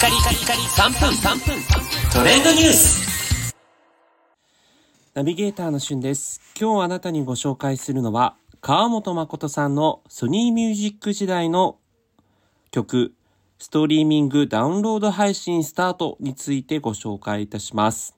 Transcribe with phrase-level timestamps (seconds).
[0.00, 1.62] カリカリカリ3分3分
[2.10, 3.54] トレンドニュース
[5.12, 6.40] ナビゲーターのしゅんです。
[6.58, 11.76] 今日あなたにご紹介するのは、川本誠さんのソニーミュージック時代の
[12.70, 13.12] 曲、
[13.58, 18.16] ストリーミングダウンロード配信スタートについてご紹介いたします。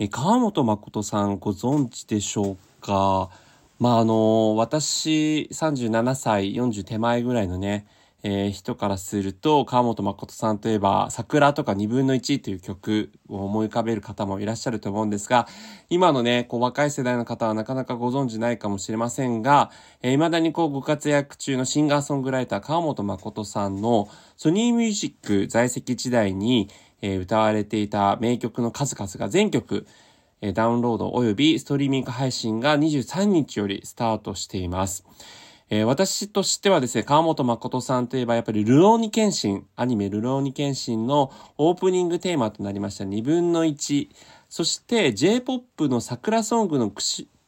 [0.00, 3.30] え川本誠さんご存知でしょうか？
[3.78, 7.86] まああの、私37歳40手前ぐらいのね、
[8.26, 15.46] えー人からすると、川本誠さんといえば、桜とか2分の1という曲を思い浮かべる方もいらっしゃると思うんですが、
[15.90, 19.70] 今のね、こう若い世代の方はなかなかご存知ないかもしれませんが、
[20.00, 26.70] えー未だにこうご活躍中のシンガーソングライター川本誠さんのソニーミュージック在籍時代に、
[27.02, 29.86] えー歌われていた名曲の数々が全曲、
[30.40, 35.04] えダウンロード及びストリーミング配信が23日よりスタートしています。
[35.74, 44.08] えー私としてはですね、川本誠さんといえばやっぱりルローニケンシン、アニメルローニケンシンのオープニングテーマとなりました2分の1、
[44.48, 46.90] そして J-POP の桜ソングの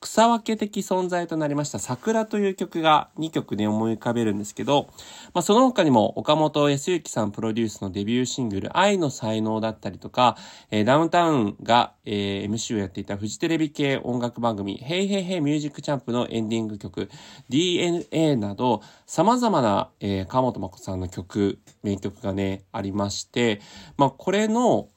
[0.06, 4.88] 草分け的存在となりました桜という曲が2曲で思い浮かべるんですけど、
[5.34, 10.36] まあ、その他にも岡本康之さんプロデュースのデビューシングル愛の才能だったりとか、
[10.70, 17.10] えーダウンタウンが、えー MC をやっていたフジテレビ系音楽番組、ヘイヘイヘイミュージックチャンプのエンディング曲、
[17.48, 23.60] DNA など、様々な、えー川本誠さんの曲、名曲がね、ありまして、
[23.96, 24.88] まあ、これの、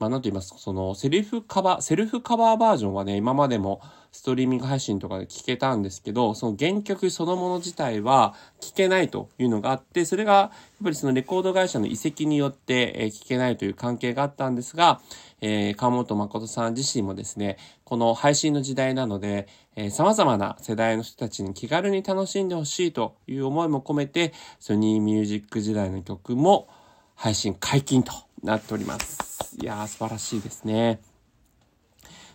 [0.00, 10.50] まあ、なんと言いますか、その、セルフカバー、セルフカバーバージョンはね、今までもストリーミング配信とかで聞けたんですけど、その原曲そのもの自体は聞けないというのがあって、それが、やっ
[10.84, 15.02] ぱりそのレコード会社の移籍によって、え聞けないという関係があったんですが、
[15.42, 26.68] えー川本誠さん自身もですね、この配信の時代なので、えー様々な世代の人たちに気軽に楽しんでほしいという思いも込めて、ソニーミュージック時代の曲も
[27.16, 29.56] 配信解禁となっております。
[29.60, 31.00] いやー、素晴らしいですね。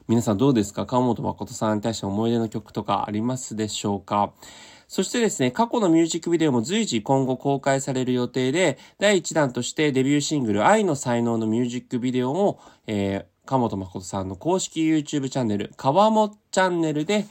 [0.07, 0.85] 皆さんどうですか？
[0.85, 4.33] 川本誠さんに対して思い出の曲とかありますでしょうか？
[4.87, 17.25] そしてですね、過去のミュージックビデオも随時今後公開される予定で、第1弾としてデビューシングル愛の才能のミュージックビデオも、えー、川本誠さんの公式 YouTube チャンネル、川もチャンネルで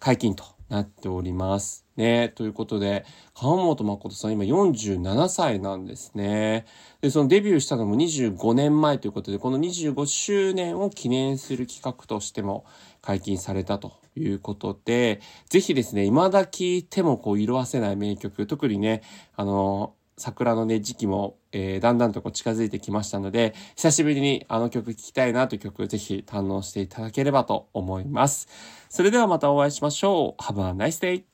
[0.00, 1.86] 解禁となっております。
[1.96, 2.32] ね。
[2.34, 6.66] ということで、川本誠さん今47歳なんですね。
[7.00, 12.64] で、そのデビューしたのも25年前ということで、この25周年を記念する企画としても
[13.02, 19.02] 解禁されたということで、ぜひですね、未だ聴いてもこう色あせない名曲、特にね、
[19.34, 28.48] あの、桜のね、時期も、えーだんだんとこう近づいてきましたので、久しぶりにあの曲聴きたいなという曲、ぜひ堪能していただければと思います。
[28.88, 30.42] それではまたお会いしましょう。
[30.42, 31.27] Have a nice day!